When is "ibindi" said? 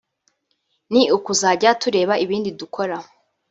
2.23-2.49